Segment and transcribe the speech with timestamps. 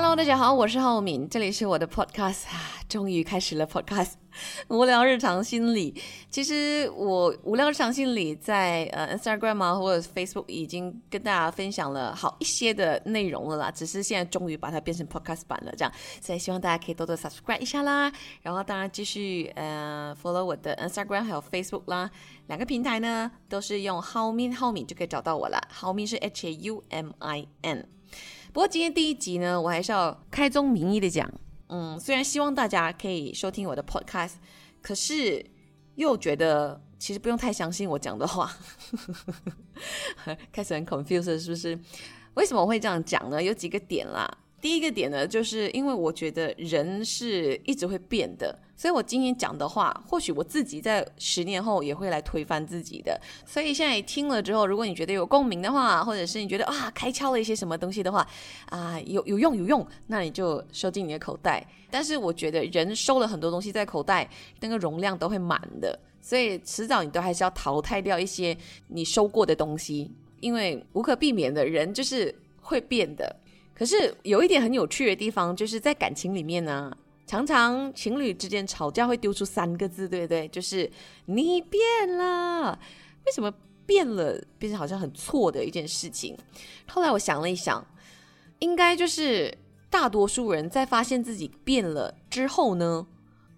[0.00, 4.12] Hello，大家好，我是浩敏，这里是我的 Podcast 啊，终于开始了 Podcast。
[4.70, 5.92] 无聊日常心理，
[6.30, 15.92] 其实我无聊日常心理在呃 Instagram 啊或者 Facebook 已经跟大家分享了好一些的内容了啦，只是现在终于把它变成 Podcast 版了，这样，
[16.22, 18.12] 所以希望大家可以多多 subscribe 一下啦，
[18.42, 22.08] 然后当然继续呃 follow 我的 Instagram 还有 Facebook 啦，
[22.46, 27.97] 两个平台呢都是用 How Min How Min 就可以找到我了，How Min 是 H A U M I N。
[28.58, 31.32] 不过今天第一集呢，我还是要开宗明义的讲。
[31.68, 34.32] 嗯，虽然希望大家可以收听我的 podcast，
[34.82, 35.46] 可是
[35.94, 38.50] 又觉得其实不用太相信我讲的话，
[40.50, 41.78] 开始很 confused 是不是？
[42.34, 43.40] 为什么我会这样讲呢？
[43.40, 44.28] 有几个点啦。
[44.60, 53.20] 第一个点呢，就是因为我觉得人是一直会变的，所以我今天讲的话，或许我自己在十年后也会来推翻自己的。
[53.46, 58.26] 所以现在听了之后，如果你觉得有共鸣的话，或者是你觉得啊开窍了一些什么东西的话，
[58.66, 61.64] 啊有有用有用，那你就收进你的口袋。
[61.88, 64.28] 但是我觉得人收了很多东西在口袋，
[64.60, 68.56] 那个容量都会满的，所以迟早你都还是要淘汰掉一些
[68.88, 73.36] 你收过的东西，因为无可避免的人就是会变的。
[73.78, 76.92] 可是有一点很有趣的地方，就是在感情里面呢，
[77.28, 80.48] 常常情侣之间吵架会丢出三个字，对不对？
[80.48, 80.90] 就是
[81.26, 81.80] 你变
[82.16, 82.76] 了。
[83.24, 83.52] 为什么
[83.86, 86.36] 变了，变成好像很错的一件事情？
[86.88, 87.86] 后来我想了一想，
[88.58, 89.56] 应该就是
[89.88, 93.06] 大多数人在发现自己变了之后呢，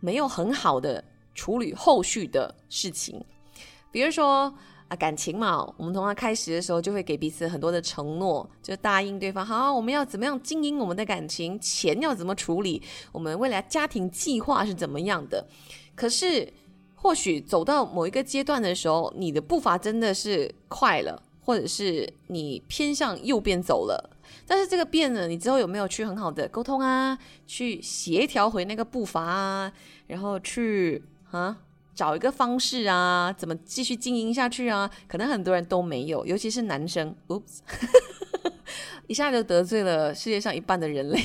[0.00, 1.02] 没有很好的
[1.34, 3.24] 处理后续的事情，
[3.90, 4.54] 比如说。
[4.90, 12.82] 啊，感情嘛，我们从他开始的时候就会给彼此很多的承诺，就答应对方，好，我们要怎么样经营我们的感情，钱要怎么处理，
[13.12, 15.46] 我们未来家庭计划是怎么样的。
[15.94, 16.52] 可是，
[16.96, 24.18] 或许走到某一个阶段的时候，你的步伐真的是快了，或者是你偏向右边走了。
[24.44, 27.16] 但是这个变呢，你之后有没有去很好的沟通啊，
[27.46, 29.72] 去协调回那个步伐啊，
[30.08, 31.58] 然后去啊？
[31.94, 34.90] 找一个方式啊，怎么继续经营下去啊？
[35.06, 37.14] 可能很多人都没有，尤其是男生。
[37.28, 37.58] Oops，
[39.06, 41.20] 一下就得罪了世界上一半的人类。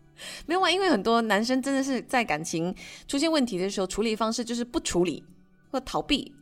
[0.44, 2.74] 没有啊，因为很多男生真的是在感情
[3.08, 5.24] 出现问题的时候，处理方式就是不处理
[5.70, 6.34] 或逃避。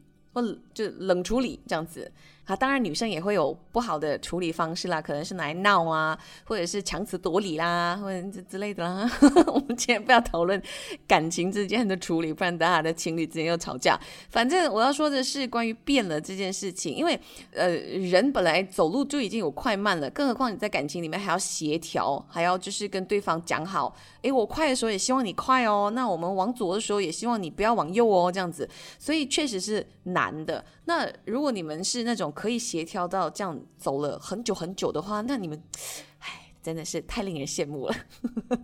[0.73, 2.11] 就冷处理这样子
[2.45, 9.11] 啊，当然女生也会有不好的处理方式啦，可能是来闹啊，或者是强词夺理啦，或者之之类的啦。
[9.49, 10.63] 我们今天不要讨论
[11.07, 14.01] 感情之间的处理，不然大家的情侣之间又吵架。
[14.31, 17.21] 反正我要说的是关于变了这件事情，因为
[17.53, 28.67] 呃，人本来走路就已经有快慢了，更何况你在感情里面还要协调，还要就是跟对方讲好，诶，我快的时候也希望你快哦，那我们往左的时候也希望你不要往右哦，这样子，
[28.99, 29.87] 所以确实是。
[30.09, 30.65] 难的。
[30.85, 35.63] 那如果你们是那种可以协调到这样走了很久很久的话，那你们，
[36.19, 37.95] 唉，真的是太令人羡慕了。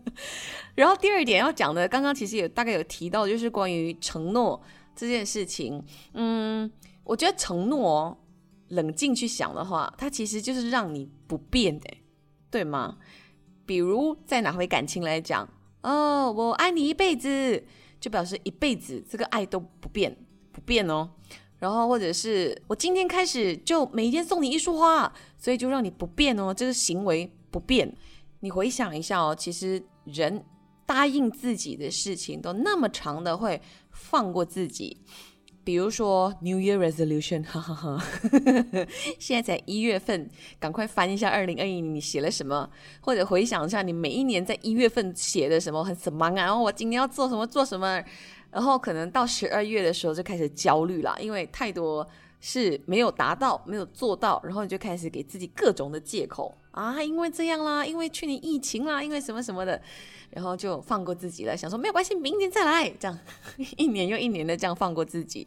[0.74, 4.60] 然后第二点要讲的，刚刚其实也大概有提到，就是关于承诺
[4.94, 5.82] 这件事情。
[6.14, 6.70] 嗯，
[7.04, 8.16] 我觉得承诺，
[8.68, 11.88] 冷静去想的话，它其实就是让你不变的，
[12.50, 12.98] 对吗？
[13.66, 15.48] 比如在哪回感情来讲，
[15.82, 17.64] 哦，我爱你一辈子，
[18.00, 20.16] 就表示一辈子这个爱都不变。
[20.54, 21.10] 不变哦，
[21.64, 27.90] 然后或者是我今天开始就每天送你一束花，所以就让你不变哦，这个行为不变。
[28.40, 30.44] 你回想一下哦，其实人
[30.84, 33.58] 答应自己的事情都那么长的会
[33.92, 34.98] 放过自己，
[35.64, 38.04] 比如说 New Year Resolution，哈哈哈，
[39.18, 40.28] 现在才一月份，
[40.60, 42.68] 赶快翻一下二零二一年你写了什么，
[43.00, 48.04] 或者回想一下你每一年在一月份写的什么很什么啊，然后我今年要做什么做什么。
[48.54, 52.06] 然后可能到十二月的时候就开始焦虑了，因为太多
[52.40, 59.82] 是没有达到、没有做到，然后你就开始给自己各种的借口啊，因为这样啦，因为去年疫情啦，因为什么什么的，
[60.30, 63.18] 然后就放过自己了，想说没有关系，明年再来，这样
[63.76, 65.44] 一年又一年的这样放过自己。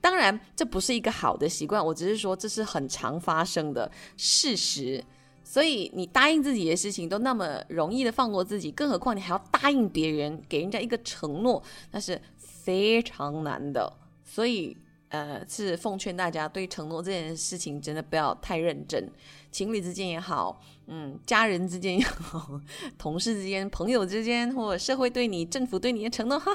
[0.00, 5.04] 当然，这不是一个好的习惯，我只是说这是很常发生的事实。
[5.48, 11.62] 所以你答应自己的事情都那么容易的放过自己，更何况你还要答应别人，给人家一个承诺，
[11.92, 12.20] 那是
[12.66, 13.92] 非常难的。
[14.24, 14.76] 所以，
[15.10, 19.08] 呃，是奉劝大家对承诺这件事情真的不要太认真。
[19.52, 22.60] 情侣之间也好，嗯，家人之间也好，
[22.98, 26.52] 同事之间、朋友之间，或者社会对你、政府对你的承诺，哈，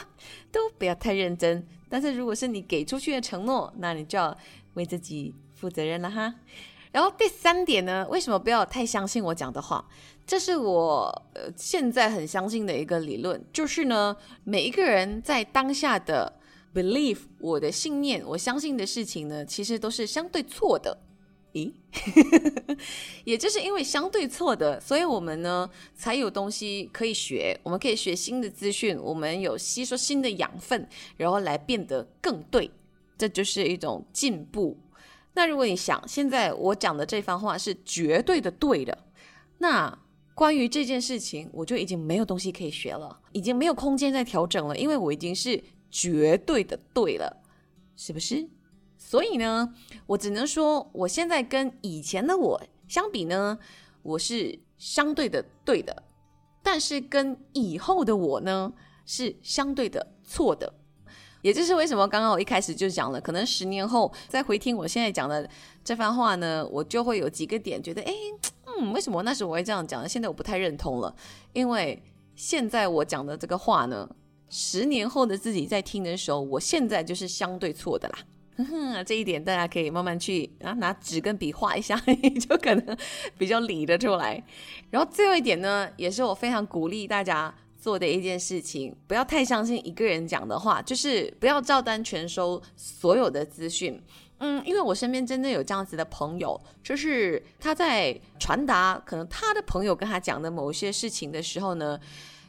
[0.51, 1.65] 都不要太认真。
[1.87, 4.37] 但是如果是你给出去的承诺，那你就要
[4.73, 6.35] 为自己负责任了哈。
[6.91, 9.87] 然后第三点呢，为什么不要太相信我讲的话？
[10.27, 11.23] 这是我
[11.57, 16.39] 现在很相信的一个理论，就是呢，每一个人在当下的
[16.73, 20.97] belief，我的信念，我相信的事情呢，其实都是相对错的。
[21.53, 21.69] 咦，
[23.25, 30.87] 也就是因为相对错的，所以我们呢才有东西可以学，我们可以学新的资讯，我们有吸收新的养分，
[31.17, 32.71] 然后来变得更对，
[33.17, 34.77] 这就是一种进步。
[35.33, 38.97] 那如果你想，现在我讲的这番话是绝对的对的，
[39.59, 39.97] 那
[40.33, 47.41] 关于这件事情，我就已经没有东西可以学了，已经没有空间再调整了，因为我已经是绝对的对了，
[47.95, 48.49] 是不是？
[48.97, 49.73] 所以呢，
[50.05, 53.57] 我只能说，我现在跟以前的我相比呢，
[54.03, 56.03] 我是相对的对的，
[56.61, 58.73] 但是跟以后的我呢，
[59.05, 60.73] 是相对的错的。
[61.41, 65.49] 也就是为什么刚刚我一开始就讲了，可能十年后再回听我现在讲的
[65.83, 68.13] 这番话呢，我就会有几个点觉得，哎，
[68.65, 70.07] 嗯，为什么那时我会这样讲？
[70.07, 71.15] 现在我不太认同了，
[71.53, 72.01] 因为
[72.35, 74.09] 现在我讲的这个话呢，
[74.49, 78.19] 十年后的自己在听的时候，我现在就是相对错的啦。
[78.57, 81.95] 哼哼这一点大家可以慢慢去啊，拿纸跟笔画一下，
[82.39, 82.97] 就可能
[83.37, 84.43] 比较理得出来。
[84.89, 94.01] 然后最后一点呢，也是我非常鼓励大家做的一件事情，不要太相信一个人讲的话，就是不要照单全收所有的资讯。
[94.37, 101.99] 嗯，因为我身边真的有这样子的朋友，就是他在传达可能他的朋友跟他讲的某些事情的时候呢。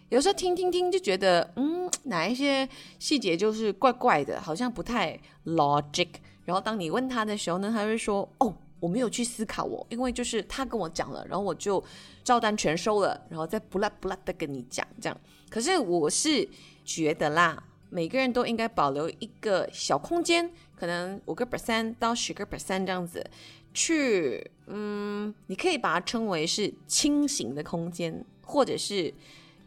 [0.09, 2.69] 有时候听听听就觉得，嗯，哪一些
[2.99, 6.09] 细节就是怪怪的，好像不太 logic。
[6.45, 11.81] 然后当你问他的时候呢，他会说，哦，我没有去思考我，因为就是他跟我讲了，然后我就
[12.25, 15.17] 照单全收了，然后再不拉不拉的跟你讲这样。
[15.49, 16.49] 可是我是
[16.85, 23.25] 觉得啦，每个人都应该保留一个小空间，可能五个 percent 到十个 percent 这样子，
[23.73, 29.15] 去，嗯，你可以把它称为是清醒的空间，或者是。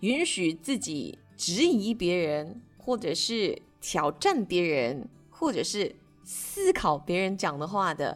[0.02, 8.16] 允许自己质疑别人，或者是挑战别人，或者是思考别人讲的话的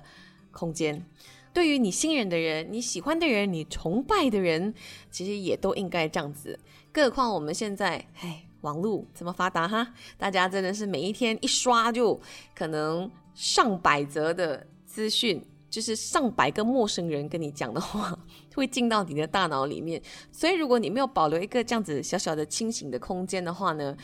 [0.59, 1.05] 空间。
[1.53, 4.73] 对于你信任的人、你喜欢的人、你崇拜的人，
[5.09, 6.59] 其实也都应该这样子。
[6.91, 12.19] 更何况我们现在，唉，网络这么发达哈，大家真的是每一天一刷就
[12.53, 15.43] 可能上百则的资讯。
[15.69, 18.17] 就是上百个陌生人跟你讲的话，
[18.55, 20.01] 会进到你的大脑里面。
[20.31, 23.95] 所以，如果你没有保留一个这样子小小的清醒的空间的话呢，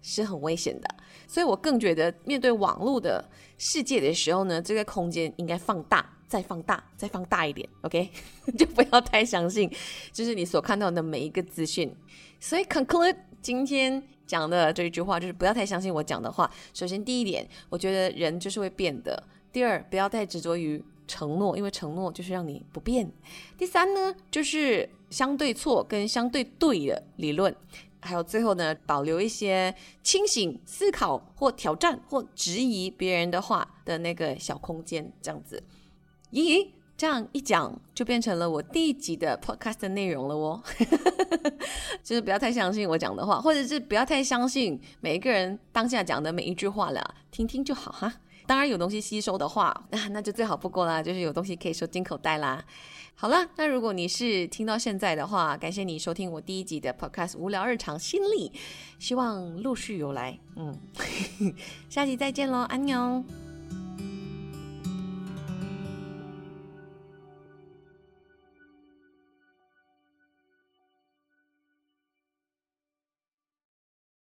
[0.00, 0.88] 是很危险的。
[1.26, 3.24] 所以我更觉得，面对网络的
[3.56, 7.66] 世界的时候呢，这个空间应该放大，再放大，再放大一点。
[7.82, 8.10] OK，
[8.58, 9.70] 就不要太相信，
[10.12, 11.94] 就是你所看到的每一个资讯。
[12.38, 16.50] 所以，conclude 今天讲的这一句话，就是不要太相信我讲的话。
[16.74, 19.22] 首先，第一点，我觉得人就是会变的。
[19.52, 23.10] 第二，不要太执着于承诺，因为承诺就是让你不变。
[23.56, 27.54] 第三呢，就是相对错跟相对对的理论。
[28.02, 35.62] 还有最后呢，保留一些清醒思考或挑战或质疑别人的话的那个小空间，这样子。
[36.32, 40.62] 咦，这样一讲就变成了我第一集的 podcast 的内容了哦。
[42.02, 48.12] 就是不要太相信我讲的话，或者是不要太相信每一个人当下讲的每一句话了，听听就好哈。
[48.46, 49.74] 当然有东西吸收的话，
[50.10, 52.64] 那就最好不过啦，就是有东西可以收进口袋啦。
[53.14, 58.50] 好了，那如果你是听到现在的话，感谢你收听我第一集的 Podcast《无聊日常心理》，
[58.98, 60.38] 希望陆续有来。
[60.56, 60.76] 嗯，
[61.88, 63.51] 下集再见喽，安妞。